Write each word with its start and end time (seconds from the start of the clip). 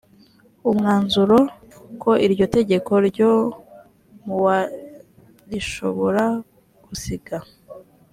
umwanzuro 0.69 1.37
ko 2.01 2.11
iryo 2.25 2.45
tegeko 2.55 2.91
ryo 3.09 3.31
mu 4.25 4.35
wa 4.45 4.59
rishobora 5.49 6.23
gusiga 6.85 7.37